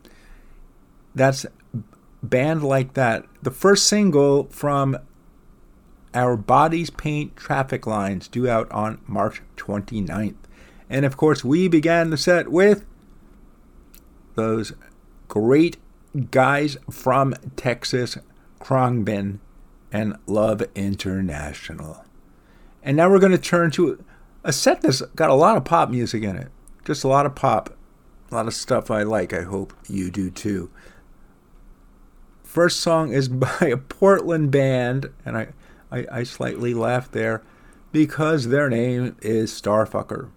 That's 1.14 1.46
band 2.24 2.64
like 2.64 2.94
that. 2.96 3.26
The 3.44 3.52
first 3.52 3.86
single 3.88 4.46
from 4.46 4.98
Our 6.14 6.36
Bodies 6.36 6.90
Paint 6.90 7.36
Traffic 7.36 7.86
Lines, 7.86 8.28
due 8.28 8.50
out 8.50 8.72
on 8.72 9.00
March 9.08 9.42
29th. 9.58 10.36
And 10.90 11.06
of 11.06 11.18
course, 11.18 11.44
we 11.44 11.68
began 11.68 12.10
the 12.10 12.18
set 12.18 12.50
with 12.50 12.86
those 14.36 14.74
great 15.28 15.78
guys 16.26 16.78
from 16.90 17.34
Texas, 17.56 18.18
Khruangbin, 18.60 19.40
and 19.92 20.18
Love 20.26 20.64
International. 20.76 22.04
And 22.84 22.98
now 22.98 23.10
we're 23.10 23.20
going 23.20 23.32
to 23.32 23.38
turn 23.38 23.72
to 23.72 24.04
a 24.44 24.54
set 24.54 24.82
that's 24.82 25.02
got 25.16 25.30
a 25.30 25.36
lot 25.36 25.58
of 25.58 25.66
pop 25.66 25.90
music 25.90 26.24
in 26.24 26.36
it. 26.36 26.50
Just 26.86 27.04
a 27.04 27.08
lot 27.08 27.26
of 27.26 27.36
pop. 27.36 27.76
A 28.32 28.36
lot 28.36 28.48
of 28.48 28.54
stuff 28.54 28.92
I 28.92 29.04
like. 29.04 29.34
I 29.34 29.42
hope 29.42 29.74
you 29.88 30.10
do 30.10 30.30
too. 30.30 30.70
First 32.44 32.80
song 32.80 33.12
is 33.12 33.28
by 33.30 33.58
a 33.62 33.78
Portland 33.78 34.52
band, 34.52 35.10
and 35.26 35.38
I, 35.38 35.48
I, 35.92 36.06
I 36.12 36.24
slightly 36.24 36.74
laughed 36.74 37.12
there 37.12 37.44
because 37.92 38.48
their 38.48 38.70
name 38.70 39.16
is 39.22 39.52
Starfucker. 39.52 40.30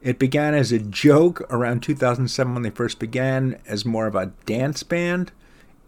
It 0.00 0.18
began 0.18 0.54
as 0.54 0.70
a 0.70 0.78
joke 0.78 1.40
around 1.52 1.82
2007 1.82 2.54
when 2.54 2.62
they 2.62 2.70
first 2.70 2.98
began 2.98 3.60
as 3.66 3.84
more 3.84 4.06
of 4.06 4.14
a 4.14 4.32
dance 4.46 4.82
band 4.82 5.32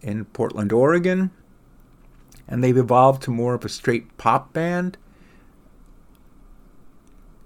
in 0.03 0.25
Portland, 0.27 0.73
Oregon. 0.73 1.31
and 2.49 2.65
they've 2.65 2.77
evolved 2.77 3.23
to 3.23 3.31
more 3.31 3.55
of 3.55 3.65
a 3.65 3.69
straight 3.69 4.17
pop 4.19 4.53
band. 4.53 4.99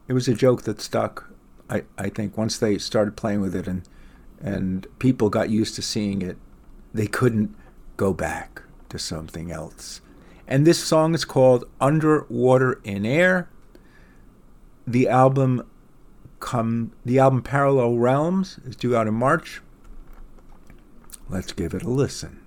It 0.08 0.14
was 0.14 0.28
a 0.28 0.34
joke 0.34 0.62
that 0.62 0.80
stuck, 0.80 1.30
I, 1.68 1.84
I 1.98 2.08
think, 2.08 2.38
once 2.38 2.58
they 2.58 2.78
started 2.78 3.16
playing 3.16 3.40
with 3.40 3.54
it 3.54 3.66
and 3.66 3.82
and 4.40 4.86
people 4.98 5.30
got 5.30 5.48
used 5.48 5.74
to 5.76 5.82
seeing 5.82 6.20
it, 6.20 6.36
they 6.92 7.06
couldn't 7.06 7.54
go 7.96 8.12
back 8.12 8.62
to 8.90 8.98
something 8.98 9.50
else. 9.50 10.02
And 10.46 10.66
this 10.66 10.78
song 10.78 11.14
is 11.14 11.24
called 11.24 11.64
Underwater 11.80 12.78
in 12.84 13.06
Air. 13.06 13.48
The 14.86 15.08
album 15.08 15.66
come 16.44 16.92
the 17.06 17.18
album 17.18 17.42
Parallel 17.42 17.96
Realms 17.96 18.58
is 18.66 18.76
due 18.76 18.94
out 18.94 19.06
in 19.06 19.14
March. 19.14 19.62
Let's 21.28 21.52
give 21.52 21.72
it 21.72 21.82
a 21.82 21.88
listen. 21.88 22.44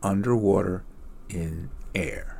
Underwater 0.00 0.84
in 1.28 1.70
Air. 1.92 2.39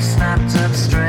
snapped 0.00 0.56
up 0.56 0.72
straight. 0.72 1.05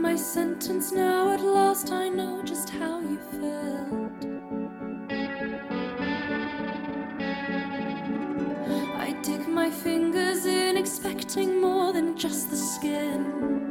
my 0.00 0.16
sentence 0.16 0.92
now. 0.92 1.30
At 1.30 1.40
last, 1.40 1.92
I 1.92 2.08
know 2.08 2.42
just 2.42 2.70
how 2.70 3.00
you 3.00 3.18
felt. 3.30 4.24
I 8.96 9.14
dig 9.22 9.46
my 9.46 9.70
fingers 9.70 10.46
in, 10.46 10.76
expecting 10.78 11.60
more 11.60 11.92
than 11.92 12.16
just 12.16 12.50
the 12.50 12.56
skin. 12.56 13.69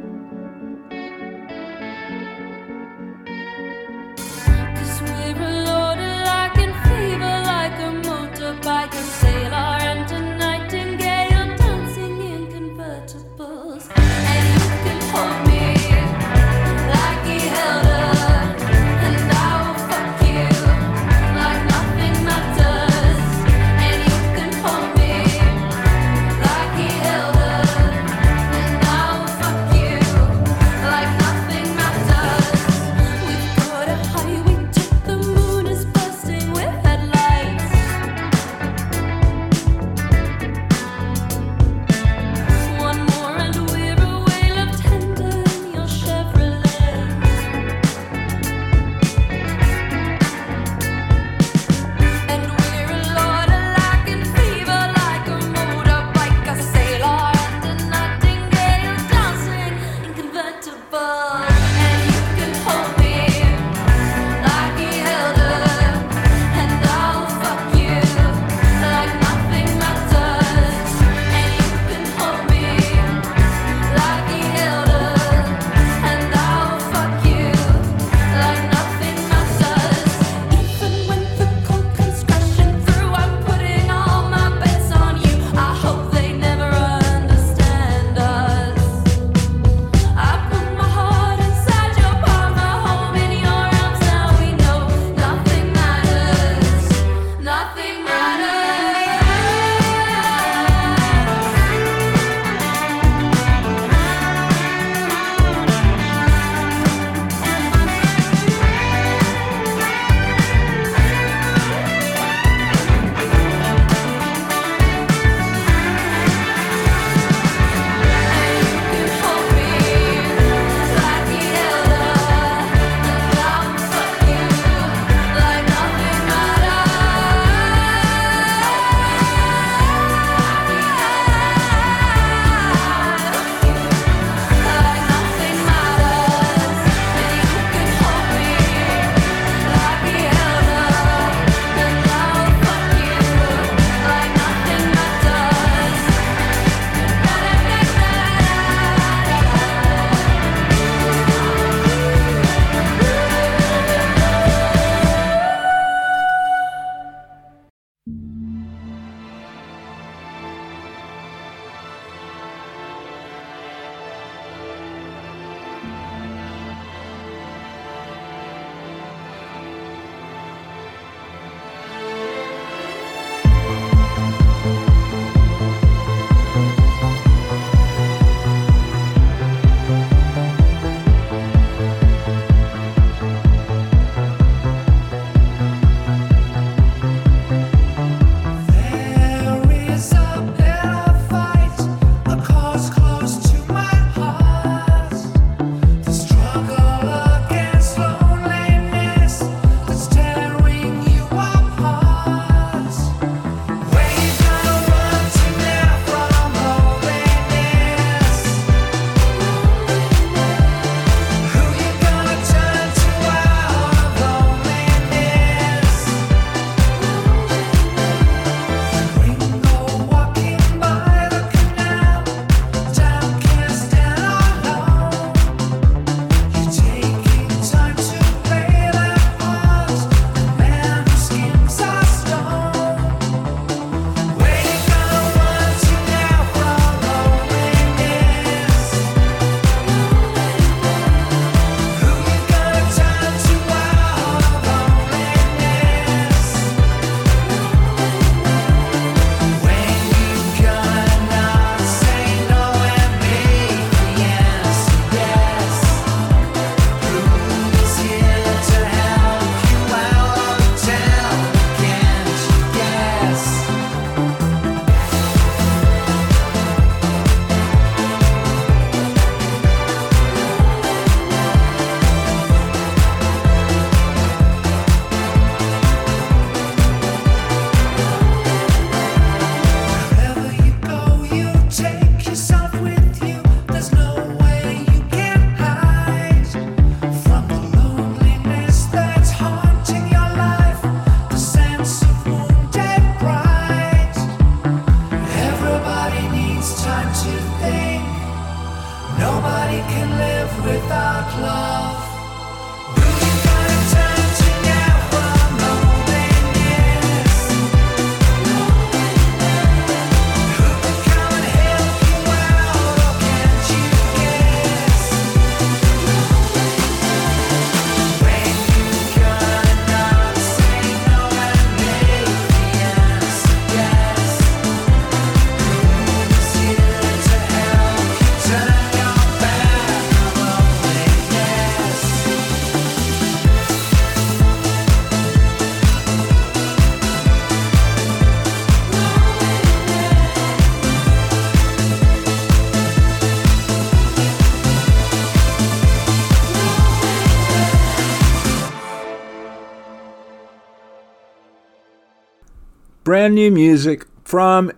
Brand 353.10 353.34
new 353.34 353.50
music 353.50 354.06
from 354.22 354.70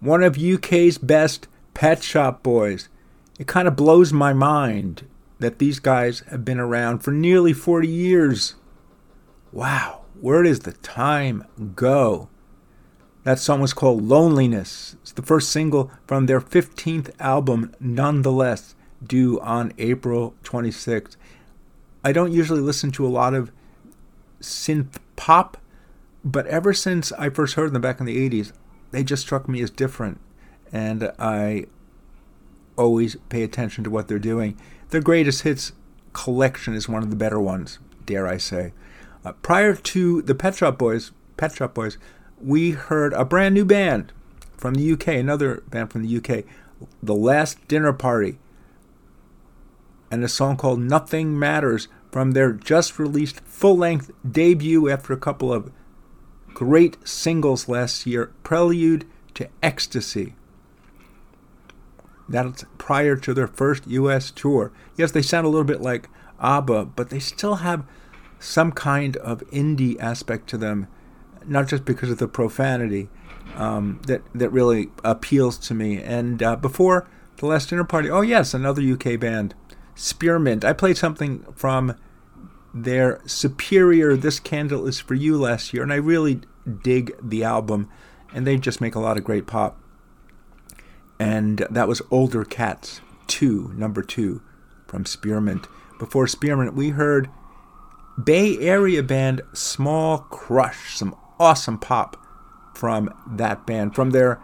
one 0.00 0.22
of 0.22 0.42
UK's 0.42 0.96
best 0.96 1.46
Pet 1.74 2.02
Shop 2.02 2.42
Boys. 2.42 2.88
It 3.38 3.46
kind 3.46 3.68
of 3.68 3.76
blows 3.76 4.14
my 4.14 4.32
mind 4.32 5.06
that 5.40 5.58
these 5.58 5.78
guys 5.78 6.20
have 6.30 6.42
been 6.42 6.58
around 6.58 7.00
for 7.00 7.10
nearly 7.10 7.52
40 7.52 7.86
years. 7.86 8.54
Wow, 9.52 10.06
where 10.18 10.42
does 10.42 10.60
the 10.60 10.72
time 10.72 11.44
go? 11.74 12.30
That 13.24 13.38
song 13.38 13.60
was 13.60 13.74
called 13.74 14.02
Loneliness. 14.02 14.96
It's 15.02 15.12
the 15.12 15.20
first 15.20 15.50
single 15.50 15.90
from 16.06 16.24
their 16.24 16.40
15th 16.40 17.10
album, 17.20 17.74
Nonetheless, 17.78 18.74
due 19.06 19.38
on 19.40 19.74
April 19.76 20.34
26th. 20.44 21.16
I 22.02 22.12
don't 22.12 22.32
usually 22.32 22.62
listen 22.62 22.90
to 22.92 23.06
a 23.06 23.08
lot 23.08 23.34
of 23.34 23.52
synth 24.40 24.94
pop, 25.16 25.58
but 26.26 26.44
ever 26.48 26.74
since 26.74 27.12
I 27.12 27.30
first 27.30 27.54
heard 27.54 27.72
them 27.72 27.80
back 27.80 28.00
in 28.00 28.06
the 28.06 28.28
80s, 28.28 28.50
they 28.90 29.04
just 29.04 29.22
struck 29.22 29.48
me 29.48 29.62
as 29.62 29.70
different. 29.70 30.20
And 30.72 31.12
I 31.20 31.66
always 32.76 33.14
pay 33.28 33.44
attention 33.44 33.84
to 33.84 33.90
what 33.90 34.08
they're 34.08 34.18
doing. 34.18 34.58
Their 34.90 35.00
greatest 35.00 35.42
hits 35.42 35.70
collection 36.12 36.74
is 36.74 36.88
one 36.88 37.04
of 37.04 37.10
the 37.10 37.16
better 37.16 37.38
ones, 37.38 37.78
dare 38.04 38.26
I 38.26 38.38
say. 38.38 38.72
Uh, 39.24 39.32
prior 39.34 39.76
to 39.76 40.20
the 40.22 40.34
Pet 40.34 40.56
Shop 40.56 40.76
Boys, 40.76 41.12
Pet 41.36 41.54
Shop 41.54 41.74
Boys, 41.74 41.96
we 42.42 42.72
heard 42.72 43.12
a 43.12 43.24
brand 43.24 43.54
new 43.54 43.64
band 43.64 44.12
from 44.56 44.74
the 44.74 44.92
UK, 44.92 45.08
another 45.08 45.62
band 45.68 45.92
from 45.92 46.04
the 46.04 46.16
UK, 46.16 46.44
The 47.00 47.14
Last 47.14 47.68
Dinner 47.68 47.92
Party, 47.92 48.38
and 50.10 50.24
a 50.24 50.28
song 50.28 50.56
called 50.56 50.80
Nothing 50.80 51.38
Matters 51.38 51.86
from 52.10 52.32
their 52.32 52.52
just 52.52 52.98
released 52.98 53.40
full 53.44 53.76
length 53.76 54.10
debut 54.28 54.88
after 54.90 55.12
a 55.12 55.18
couple 55.18 55.52
of 55.52 55.70
great 56.56 56.96
singles 57.06 57.68
last 57.68 58.06
year, 58.06 58.32
Prelude 58.42 59.04
to 59.34 59.46
Ecstasy. 59.62 60.34
That's 62.30 62.64
prior 62.78 63.14
to 63.14 63.34
their 63.34 63.46
first 63.46 63.86
US 63.86 64.30
tour. 64.30 64.72
Yes, 64.96 65.12
they 65.12 65.20
sound 65.20 65.44
a 65.44 65.50
little 65.50 65.66
bit 65.66 65.82
like 65.82 66.08
ABBA, 66.40 66.86
but 66.96 67.10
they 67.10 67.18
still 67.18 67.56
have 67.56 67.84
some 68.38 68.72
kind 68.72 69.18
of 69.18 69.40
indie 69.50 70.00
aspect 70.00 70.48
to 70.48 70.56
them, 70.56 70.86
not 71.44 71.68
just 71.68 71.84
because 71.84 72.08
of 72.10 72.16
the 72.16 72.26
profanity 72.26 73.10
um, 73.54 74.00
that 74.06 74.22
that 74.34 74.48
really 74.48 74.88
appeals 75.04 75.58
to 75.58 75.74
me. 75.74 76.00
And 76.00 76.42
uh, 76.42 76.56
before 76.56 77.06
the 77.36 77.44
last 77.44 77.68
dinner 77.68 77.84
party, 77.84 78.08
oh 78.08 78.22
yes, 78.22 78.54
another 78.54 78.80
UK 78.80 79.20
band, 79.20 79.54
Spearmint. 79.94 80.64
I 80.64 80.72
played 80.72 80.96
something 80.96 81.44
from 81.54 81.96
their 82.82 83.20
Superior 83.26 84.16
"This 84.16 84.38
Candle 84.38 84.86
Is 84.86 85.00
for 85.00 85.14
You" 85.14 85.38
last 85.38 85.72
year, 85.72 85.82
and 85.82 85.92
I 85.92 85.96
really 85.96 86.40
dig 86.82 87.12
the 87.22 87.44
album. 87.44 87.88
And 88.34 88.46
they 88.46 88.58
just 88.58 88.80
make 88.80 88.94
a 88.94 89.00
lot 89.00 89.16
of 89.16 89.24
great 89.24 89.46
pop. 89.46 89.80
And 91.18 91.66
that 91.70 91.88
was 91.88 92.02
Older 92.10 92.44
Cats 92.44 93.00
2, 93.28 93.72
number 93.74 94.02
2, 94.02 94.42
from 94.86 95.06
Spearmint. 95.06 95.66
Before 95.98 96.26
Spearmint, 96.26 96.74
we 96.74 96.90
heard 96.90 97.30
Bay 98.22 98.58
Area 98.58 99.02
band 99.02 99.40
Small 99.54 100.18
Crush, 100.18 100.96
some 100.96 101.16
awesome 101.38 101.78
pop 101.78 102.18
from 102.74 103.08
that 103.26 103.66
band, 103.66 103.94
from 103.94 104.10
their 104.10 104.40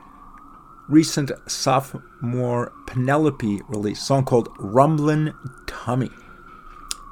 recent 0.88 1.30
sophomore 1.46 2.72
Penelope 2.86 3.60
release, 3.68 4.00
song 4.00 4.24
called 4.24 4.48
Rumblin' 4.58 5.34
Tummy. 5.66 6.10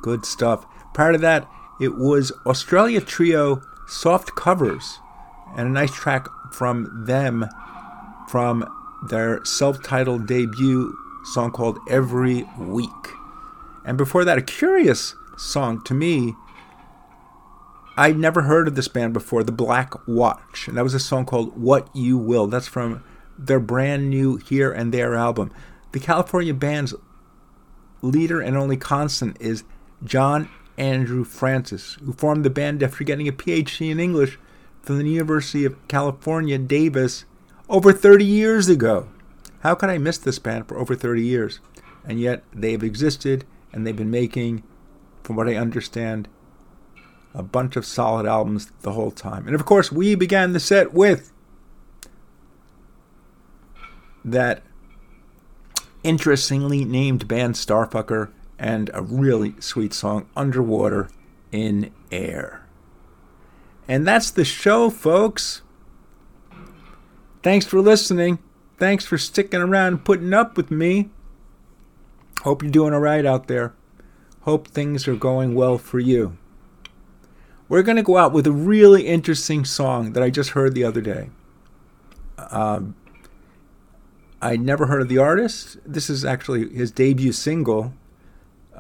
Good 0.03 0.25
stuff. 0.25 0.65
Prior 1.01 1.13
to 1.13 1.19
that, 1.21 1.51
it 1.81 1.97
was 1.97 2.31
Australia 2.45 3.01
trio 3.01 3.63
Soft 3.89 4.35
Covers, 4.35 4.99
and 5.57 5.67
a 5.67 5.71
nice 5.71 5.95
track 5.95 6.29
from 6.53 7.07
them 7.07 7.49
from 8.29 8.71
their 9.09 9.43
self 9.47 9.83
titled 9.83 10.27
debut 10.27 10.95
song 11.25 11.53
called 11.53 11.79
Every 11.89 12.47
Week. 12.59 12.91
And 13.83 13.97
before 13.97 14.27
that, 14.27 14.37
a 14.37 14.43
curious 14.43 15.15
song 15.39 15.83
to 15.85 15.95
me. 15.95 16.35
I'd 17.97 18.19
never 18.19 18.43
heard 18.43 18.69
of 18.69 18.75
this 18.75 18.89
band 18.89 19.15
before, 19.15 19.43
The 19.43 19.53
Black 19.53 20.07
Watch. 20.07 20.69
And 20.69 20.77
that 20.77 20.85
was 20.85 20.93
a 20.93 21.01
song 21.01 21.25
called 21.25 21.59
What 21.59 21.89
You 21.97 22.19
Will. 22.19 22.47
That's 22.47 22.69
from 22.69 23.03
their 23.39 23.59
brand 23.59 24.11
new 24.11 24.37
Here 24.37 24.71
and 24.71 24.93
There 24.93 25.15
album. 25.15 25.51
The 25.93 26.01
California 26.01 26.53
band's 26.53 26.93
leader 28.03 28.43
and 28.43 28.55
only 28.55 28.77
constant 28.77 29.39
is 29.41 29.65
John 30.05 30.51
Andrew 30.77 31.25
Francis, 31.25 31.99
who 32.05 32.13
formed 32.13 32.45
the 32.45 32.51
band 32.51 32.83
after 32.83 33.05
getting 33.05 33.29
a 33.29 33.33
PhD 33.33 33.91
in 33.91 34.01
English 34.01 34.39
from 34.83 34.99
the 34.99 35.09
University 35.09 35.65
of 35.65 35.77
California, 35.89 36.59
Davis, 36.59 37.25
over 37.69 37.93
30 37.93 38.25
years 38.25 38.69
ago. 38.69 39.09
How 39.61 39.75
could 39.75 39.91
I 39.91 39.99
miss 39.99 40.19
this 40.19 40.39
band 40.39 40.67
for 40.67 40.79
over 40.79 40.95
30 40.95 41.23
years? 41.23 41.61
And 42.05 42.19
yet 42.19 42.43
they've 42.53 42.83
existed 42.83 43.45
and 43.73 43.87
they've 43.87 43.97
been 43.97 44.11
making, 44.11 44.63
from 45.23 45.37
what 45.37 45.49
I 45.49 45.55
understand, 45.55 46.29
a 47.35 47.43
bunch 47.43 47.77
of 47.77 47.87
solid 47.87 48.27
albums 48.27 48.73
the 48.81 48.93
whole 48.93 49.11
time. 49.11 49.47
And 49.47 49.55
of 49.55 49.65
course, 49.65 49.93
we 49.93 50.15
began 50.15 50.53
the 50.53 50.61
set 50.61 50.93
with 50.93 51.33
that 54.25 54.63
interestingly 56.03 56.85
named 56.85 57.29
band 57.29 57.55
Starfucker 57.55 58.31
and 58.61 58.91
a 58.93 59.03
really 59.03 59.55
sweet 59.59 59.95
song, 59.95 60.29
Underwater 60.37 61.09
in 61.51 61.91
Air. 62.13 62.67
And 63.89 64.07
that's 64.07 64.31
the 64.31 64.45
show, 64.45 64.91
folks. 64.91 65.63
Thanks 67.43 67.65
for 67.65 67.81
listening. 67.81 68.39
Thanks 68.77 69.07
for 69.07 69.17
sticking 69.17 69.63
around 69.63 69.87
and 69.89 70.05
putting 70.05 70.35
up 70.35 70.59
with 70.59 70.71
me. 70.71 71.09
Hope 72.43 72.63
you're 72.63 72.71
doing 72.71 72.93
all 72.93 73.01
right 73.01 73.25
out 73.25 73.49
there. 73.49 73.73
Hope 74.43 74.69
things 74.69 75.09
are 75.09 75.17
going 75.17 75.55
well 75.55 75.79
for 75.79 75.99
you. 75.99 76.37
We're 77.69 77.83
going 77.83 77.97
to 77.97 78.03
go 78.03 78.19
out 78.19 78.33
with 78.33 78.47
a 78.47 78.53
really 78.53 79.07
interesting 79.07 79.65
song 79.65 80.13
that 80.13 80.23
I 80.23 80.29
just 80.29 80.51
heard 80.51 80.75
the 80.75 80.85
other 80.85 81.01
day. 81.01 81.31
Um, 82.51 82.95
I 84.43 84.57
never 84.57 84.87
heard 84.87 85.01
of 85.01 85.09
the 85.09 85.19
artist. 85.19 85.79
This 85.87 86.11
is 86.11 86.25
actually 86.25 86.75
his 86.75 86.91
debut 86.91 87.33
single. 87.33 87.95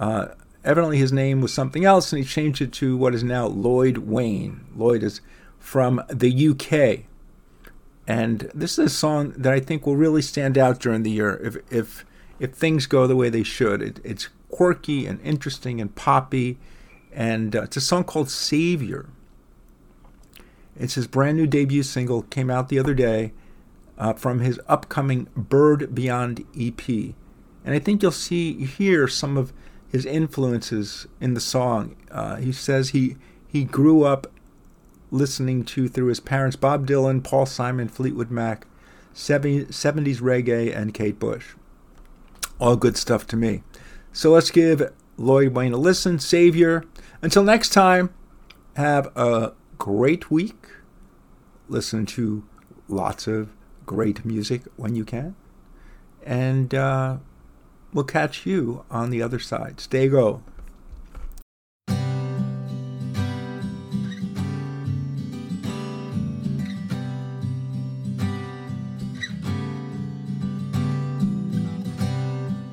Uh, 0.00 0.28
evidently, 0.64 0.96
his 0.96 1.12
name 1.12 1.42
was 1.42 1.52
something 1.52 1.84
else, 1.84 2.12
and 2.12 2.20
he 2.20 2.28
changed 2.28 2.62
it 2.62 2.72
to 2.72 2.96
what 2.96 3.14
is 3.14 3.22
now 3.22 3.46
Lloyd 3.46 3.98
Wayne. 3.98 4.64
Lloyd 4.74 5.02
is 5.02 5.20
from 5.58 6.02
the 6.08 6.48
UK. 6.48 7.04
And 8.08 8.50
this 8.54 8.72
is 8.72 8.86
a 8.86 8.88
song 8.88 9.34
that 9.36 9.52
I 9.52 9.60
think 9.60 9.86
will 9.86 9.94
really 9.94 10.22
stand 10.22 10.58
out 10.58 10.80
during 10.80 11.04
the 11.04 11.10
year 11.12 11.36
if 11.44 11.56
if 11.72 12.04
if 12.40 12.52
things 12.52 12.86
go 12.86 13.06
the 13.06 13.14
way 13.14 13.28
they 13.28 13.44
should. 13.44 13.82
It, 13.82 14.00
it's 14.02 14.30
quirky 14.48 15.06
and 15.06 15.20
interesting 15.20 15.80
and 15.80 15.94
poppy, 15.94 16.58
and 17.12 17.54
uh, 17.54 17.62
it's 17.62 17.76
a 17.76 17.80
song 17.80 18.02
called 18.02 18.30
Savior. 18.30 19.10
It's 20.76 20.94
his 20.94 21.06
brand 21.06 21.36
new 21.36 21.46
debut 21.46 21.82
single, 21.82 22.22
came 22.22 22.50
out 22.50 22.68
the 22.70 22.78
other 22.78 22.94
day 22.94 23.32
uh, 23.98 24.14
from 24.14 24.40
his 24.40 24.58
upcoming 24.66 25.28
Bird 25.36 25.94
Beyond 25.94 26.44
EP, 26.58 26.88
and 26.88 27.74
I 27.74 27.78
think 27.78 28.02
you'll 28.02 28.12
see 28.12 28.64
hear 28.64 29.06
some 29.06 29.36
of 29.36 29.52
his 29.90 30.06
influences 30.06 31.06
in 31.20 31.34
the 31.34 31.40
song. 31.40 31.96
Uh, 32.10 32.36
he 32.36 32.52
says 32.52 32.90
he 32.90 33.16
he 33.46 33.64
grew 33.64 34.04
up 34.04 34.28
listening 35.10 35.64
to 35.64 35.88
through 35.88 36.06
his 36.06 36.20
parents 36.20 36.56
Bob 36.56 36.86
Dylan, 36.86 37.22
Paul 37.22 37.46
Simon, 37.46 37.88
Fleetwood 37.88 38.30
Mac, 38.30 38.66
70, 39.12 39.66
70s 39.66 40.20
reggae, 40.20 40.74
and 40.74 40.94
Kate 40.94 41.18
Bush. 41.18 41.54
All 42.60 42.76
good 42.76 42.96
stuff 42.96 43.26
to 43.28 43.36
me. 43.36 43.62
So 44.12 44.30
let's 44.30 44.50
give 44.50 44.92
Lloyd 45.16 45.54
Wayne 45.54 45.72
a 45.72 45.76
listen. 45.76 46.18
Savior. 46.18 46.84
Until 47.22 47.42
next 47.42 47.70
time, 47.70 48.14
have 48.76 49.14
a 49.16 49.52
great 49.78 50.30
week. 50.30 50.68
Listen 51.68 52.06
to 52.06 52.44
lots 52.88 53.26
of 53.26 53.50
great 53.86 54.24
music 54.24 54.62
when 54.76 54.94
you 54.94 55.04
can. 55.04 55.34
And 56.24 56.74
uh, 56.74 57.18
we'll 57.92 58.04
catch 58.04 58.46
you 58.46 58.84
on 58.90 59.10
the 59.10 59.22
other 59.22 59.38
side. 59.38 59.80
Stay 59.80 60.08
go. 60.08 60.42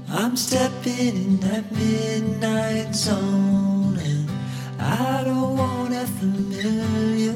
I'm 0.09 0.35
stepping 0.35 1.15
in 1.15 1.39
that 1.41 1.71
midnight 1.71 2.95
zone 2.95 3.97
and 3.97 4.29
I 4.79 5.23
don't 5.23 5.57
want 5.57 5.91
that 5.91 6.09
familiar. 6.09 7.35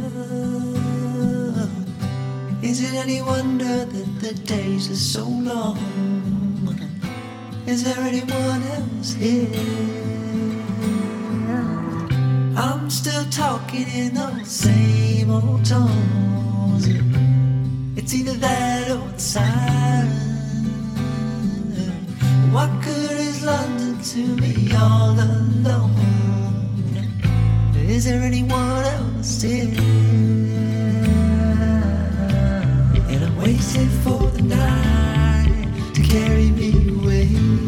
Is 2.61 2.81
it 2.83 2.93
any 2.93 3.21
wonder 3.21 3.85
that 3.85 4.19
the 4.19 4.33
days 4.45 4.89
are 4.89 4.95
so 4.95 5.25
long? 5.25 6.20
Is 7.67 7.83
there 7.83 7.99
anyone 7.99 8.63
else 8.63 9.13
here? 9.13 9.47
I'm 12.57 12.89
still 12.89 13.23
talking 13.29 13.87
in 13.87 14.15
those 14.15 14.47
same 14.47 15.29
old 15.29 15.63
tones. 15.63 16.87
It's 17.95 18.13
either 18.15 18.33
that 18.33 18.89
or 18.91 19.07
the 19.09 19.19
silent. 19.19 20.11
What 22.51 22.69
good 22.83 23.11
is 23.11 23.43
London 23.43 24.01
to 24.01 24.35
me 24.41 24.73
all 24.75 25.11
alone? 25.11 25.95
Is 27.75 28.05
there 28.05 28.21
anyone 28.21 28.83
else 28.85 29.41
here? 29.41 29.67
And 33.07 33.23
I'm 33.23 33.37
waiting 33.37 33.89
for 34.03 34.19
the 34.31 34.41
night 34.41 35.93
to 35.93 36.01
carry 36.01 36.49
me 36.49 36.90
away. 37.03 37.60